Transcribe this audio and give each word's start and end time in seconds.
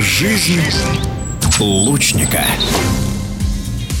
Жизнь 0.00 0.60
лучника. 1.58 2.44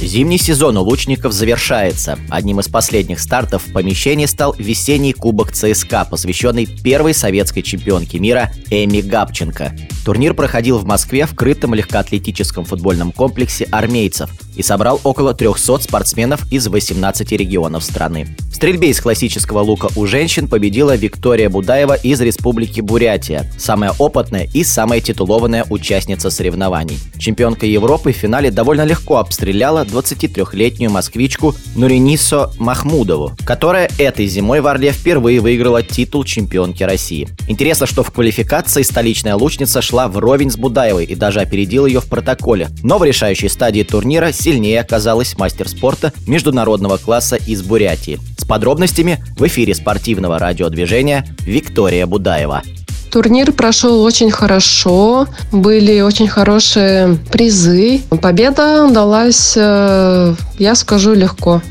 Зимний 0.00 0.38
сезон 0.38 0.76
у 0.76 0.82
лучников 0.82 1.32
завершается. 1.32 2.16
Одним 2.30 2.60
из 2.60 2.68
последних 2.68 3.18
стартов 3.18 3.66
в 3.66 3.72
помещении 3.72 4.26
стал 4.26 4.54
весенний 4.56 5.12
кубок 5.12 5.50
ЦСКА, 5.50 6.04
посвященный 6.08 6.66
первой 6.66 7.14
советской 7.14 7.62
чемпионке 7.62 8.20
мира 8.20 8.52
Эми 8.70 9.00
Габченко. 9.00 9.72
Турнир 10.08 10.32
проходил 10.32 10.78
в 10.78 10.86
Москве 10.86 11.26
в 11.26 11.34
крытом 11.34 11.74
легкоатлетическом 11.74 12.64
футбольном 12.64 13.12
комплексе 13.12 13.68
армейцев 13.70 14.30
и 14.56 14.62
собрал 14.62 14.98
около 15.04 15.34
300 15.34 15.80
спортсменов 15.80 16.50
из 16.50 16.66
18 16.66 17.30
регионов 17.32 17.84
страны. 17.84 18.26
В 18.50 18.56
стрельбе 18.56 18.88
из 18.88 19.00
классического 19.00 19.60
лука 19.60 19.88
у 19.94 20.06
женщин 20.06 20.48
победила 20.48 20.96
Виктория 20.96 21.50
Будаева 21.50 21.92
из 21.92 22.22
Республики 22.22 22.80
Бурятия, 22.80 23.52
самая 23.58 23.92
опытная 23.98 24.48
и 24.52 24.64
самая 24.64 25.00
титулованная 25.00 25.66
участница 25.68 26.30
соревнований. 26.30 26.98
Чемпионка 27.18 27.66
Европы 27.66 28.12
в 28.12 28.16
финале 28.16 28.50
довольно 28.50 28.86
легко 28.86 29.18
обстреляла 29.18 29.84
23-летнюю 29.84 30.90
москвичку 30.90 31.54
Нуринисо 31.76 32.50
Махмудову, 32.58 33.32
которая 33.44 33.90
этой 33.98 34.26
зимой 34.26 34.62
в 34.62 34.66
Орле 34.66 34.90
впервые 34.90 35.40
выиграла 35.40 35.82
титул 35.82 36.24
чемпионки 36.24 36.82
России. 36.82 37.28
Интересно, 37.46 37.86
что 37.86 38.02
в 38.02 38.10
квалификации 38.10 38.82
столичная 38.82 39.36
лучница 39.36 39.82
шла 39.82 39.97
вровень 40.06 40.50
с 40.52 40.56
Будаевой 40.56 41.06
и 41.06 41.16
даже 41.16 41.40
опередила 41.40 41.86
ее 41.86 42.00
в 42.00 42.06
протоколе. 42.06 42.68
Но 42.84 42.98
в 42.98 43.04
решающей 43.04 43.48
стадии 43.48 43.82
турнира 43.82 44.30
сильнее 44.30 44.80
оказалась 44.80 45.36
мастер 45.36 45.68
спорта 45.68 46.12
международного 46.26 46.98
класса 46.98 47.36
из 47.36 47.62
Бурятии. 47.62 48.20
С 48.38 48.44
подробностями 48.44 49.24
в 49.36 49.46
эфире 49.46 49.74
спортивного 49.74 50.38
радиодвижения 50.38 51.24
Виктория 51.40 52.06
Будаева. 52.06 52.62
Турнир 53.10 53.52
прошел 53.52 54.02
очень 54.02 54.30
хорошо, 54.30 55.26
были 55.50 56.00
очень 56.00 56.28
хорошие 56.28 57.18
призы. 57.32 58.02
Победа 58.20 58.84
удалась, 58.84 59.54
э, 59.56 60.34
я 60.58 60.74
скажу, 60.74 61.14
легко. 61.14 61.62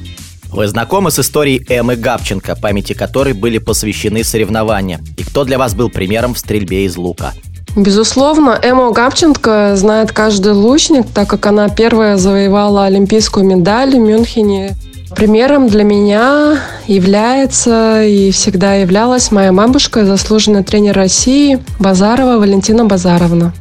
Вы 0.51 0.67
знакомы 0.67 1.11
с 1.11 1.19
историей 1.19 1.63
Эммы 1.69 1.95
Габченко, 1.97 2.55
памяти 2.55 2.93
которой 2.93 3.33
были 3.33 3.57
посвящены 3.57 4.23
соревнования? 4.23 5.01
И 5.17 5.23
кто 5.23 5.43
для 5.43 5.57
вас 5.57 5.75
был 5.75 5.89
примером 5.89 6.33
в 6.33 6.39
стрельбе 6.39 6.85
из 6.85 6.95
лука? 6.97 7.33
Безусловно, 7.77 8.59
Эмма 8.61 8.91
Габченко 8.91 9.73
знает 9.75 10.11
каждый 10.11 10.51
лучник, 10.51 11.05
так 11.13 11.29
как 11.29 11.45
она 11.45 11.69
первая 11.69 12.17
завоевала 12.17 12.85
олимпийскую 12.85 13.45
медаль 13.45 13.91
в 13.91 13.99
Мюнхене 13.99 14.75
Примером 15.15 15.67
для 15.67 15.83
меня 15.83 16.59
является 16.85 18.03
и 18.03 18.31
всегда 18.31 18.75
являлась 18.75 19.31
моя 19.31 19.53
бабушка, 19.53 20.05
заслуженный 20.05 20.63
тренер 20.63 20.95
России 20.95 21.59
Базарова 21.79 22.37
Валентина 22.37 22.85
Базаровна. 22.85 23.53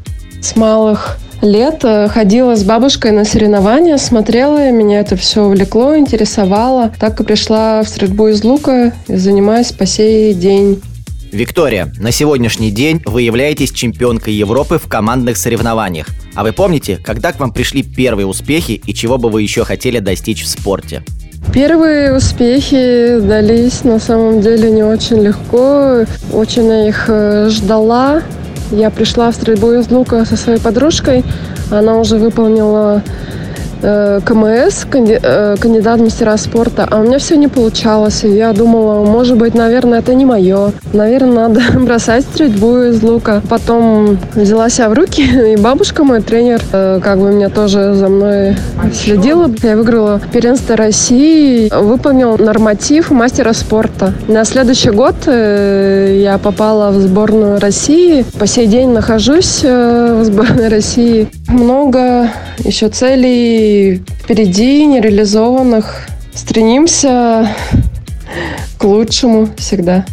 С 0.42 0.56
малых 0.56 1.16
лет 1.42 1.80
э, 1.84 2.08
ходила 2.08 2.56
с 2.56 2.64
бабушкой 2.64 3.12
на 3.12 3.24
соревнования, 3.24 3.96
смотрела, 3.96 4.70
меня 4.70 5.00
это 5.00 5.16
все 5.16 5.44
увлекло, 5.44 5.96
интересовало. 5.96 6.92
Так 6.98 7.20
и 7.20 7.24
пришла 7.24 7.82
в 7.82 7.88
стрельбу 7.88 8.28
из 8.28 8.42
лука 8.42 8.92
и 9.08 9.16
занимаюсь 9.16 9.72
по 9.72 9.86
сей 9.86 10.34
день. 10.34 10.82
Виктория, 11.32 11.92
на 11.98 12.12
сегодняшний 12.12 12.70
день 12.70 13.02
вы 13.04 13.22
являетесь 13.22 13.72
чемпионкой 13.72 14.34
Европы 14.34 14.78
в 14.78 14.88
командных 14.88 15.36
соревнованиях. 15.36 16.06
А 16.34 16.42
вы 16.42 16.52
помните, 16.52 16.98
когда 17.02 17.32
к 17.32 17.40
вам 17.40 17.52
пришли 17.52 17.82
первые 17.82 18.26
успехи 18.26 18.80
и 18.84 18.94
чего 18.94 19.18
бы 19.18 19.28
вы 19.28 19.42
еще 19.42 19.64
хотели 19.64 19.98
достичь 19.98 20.42
в 20.42 20.48
спорте? 20.48 21.02
Первые 21.52 22.14
успехи 22.16 23.18
дались 23.20 23.84
на 23.84 23.98
самом 23.98 24.40
деле 24.40 24.70
не 24.70 24.82
очень 24.82 25.22
легко. 25.22 26.04
Очень 26.32 26.68
я 26.68 26.88
их 26.88 27.04
э, 27.08 27.48
ждала. 27.50 28.22
Я 28.70 28.90
пришла 28.90 29.30
в 29.30 29.34
стрельбу 29.34 29.72
из 29.72 29.90
лука 29.90 30.24
со 30.24 30.36
своей 30.36 30.60
подружкой. 30.60 31.24
Она 31.70 31.98
уже 31.98 32.18
выполнила 32.18 33.02
КМС, 33.80 34.84
э, 34.92 35.56
кандидат 35.58 36.00
в 36.00 36.02
мастера 36.02 36.36
спорта, 36.36 36.86
а 36.90 37.00
у 37.00 37.04
меня 37.04 37.18
все 37.18 37.36
не 37.36 37.48
получалось. 37.48 38.24
И 38.24 38.28
я 38.28 38.52
думала, 38.52 39.04
может 39.04 39.36
быть, 39.36 39.54
наверное, 39.54 40.00
это 40.00 40.14
не 40.14 40.24
мое. 40.24 40.72
Наверное, 40.92 41.48
надо 41.48 41.60
бросать 41.78 42.24
стрельбу 42.24 42.78
из 42.82 43.02
лука. 43.02 43.42
Потом 43.48 44.18
взяла 44.34 44.68
себя 44.68 44.88
в 44.88 44.94
руки, 44.94 45.22
и 45.52 45.56
бабушка, 45.56 46.04
мой 46.04 46.22
тренер, 46.22 46.60
э, 46.72 47.00
как 47.02 47.18
бы 47.18 47.30
меня 47.30 47.48
тоже 47.48 47.94
за 47.94 48.08
мной 48.08 48.56
следила. 48.92 49.50
Я 49.62 49.76
выиграла 49.76 50.20
первенство 50.32 50.76
России, 50.76 51.68
выполнил 51.72 52.36
норматив 52.38 53.10
мастера 53.10 53.52
спорта. 53.52 54.12
На 54.28 54.44
следующий 54.44 54.90
год 54.90 55.14
я 55.26 56.38
попала 56.42 56.90
в 56.90 57.00
сборную 57.00 57.60
России. 57.60 58.24
По 58.38 58.46
сей 58.46 58.66
день 58.66 58.90
нахожусь 58.90 59.62
в 59.62 60.24
сборной 60.24 60.68
России. 60.68 61.28
Много 61.48 62.32
еще 62.58 62.88
целей 62.88 64.02
впереди, 64.22 64.84
нереализованных. 64.86 66.08
Стремимся 66.34 67.54
к 68.78 68.84
лучшему 68.84 69.48
всегда. 69.56 70.04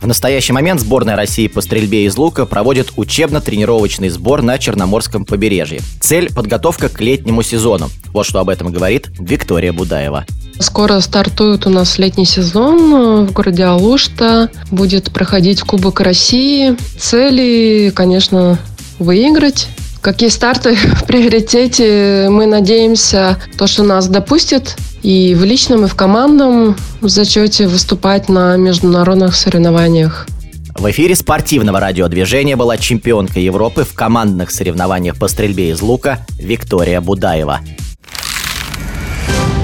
В 0.00 0.06
настоящий 0.06 0.52
момент 0.52 0.80
сборная 0.80 1.16
России 1.16 1.46
по 1.48 1.60
стрельбе 1.60 2.04
из 2.04 2.16
лука 2.16 2.46
проводит 2.46 2.92
учебно-тренировочный 2.96 4.08
сбор 4.08 4.42
на 4.42 4.58
Черноморском 4.58 5.24
побережье. 5.24 5.80
Цель– 6.00 6.32
подготовка 6.34 6.88
к 6.88 7.00
летнему 7.00 7.42
сезону. 7.42 7.88
Вот 8.12 8.26
что 8.26 8.40
об 8.40 8.48
этом 8.48 8.70
говорит 8.70 9.08
Виктория 9.18 9.72
Будаева. 9.72 10.26
Скоро 10.58 11.00
стартует 11.00 11.66
у 11.66 11.70
нас 11.70 11.98
летний 11.98 12.24
сезон 12.24 13.26
в 13.26 13.32
городе 13.32 13.64
Алушта. 13.64 14.50
Будет 14.70 15.10
проходить 15.12 15.62
Кубок 15.62 16.00
России. 16.00 16.76
Цели, 16.98 17.90
конечно, 17.94 18.58
выиграть 18.98 19.68
Какие 20.06 20.28
старты 20.28 20.76
в 21.02 21.04
приоритете? 21.04 22.28
Мы 22.30 22.46
надеемся, 22.46 23.40
то, 23.58 23.66
что 23.66 23.82
нас 23.82 24.06
допустят 24.06 24.76
и 25.02 25.34
в 25.34 25.42
личном, 25.42 25.84
и 25.84 25.88
в 25.88 25.96
командном 25.96 26.76
зачете 27.00 27.66
выступать 27.66 28.28
на 28.28 28.56
международных 28.56 29.34
соревнованиях. 29.34 30.28
В 30.76 30.88
эфире 30.92 31.16
спортивного 31.16 31.80
радиодвижения 31.80 32.56
была 32.56 32.78
чемпионка 32.78 33.40
Европы 33.40 33.82
в 33.82 33.94
командных 33.94 34.52
соревнованиях 34.52 35.18
по 35.18 35.26
стрельбе 35.26 35.70
из 35.70 35.82
лука 35.82 36.24
Виктория 36.38 37.00
Будаева. 37.00 37.62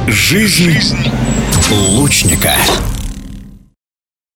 Жизнь 0.09 0.97
лучника. 1.71 2.57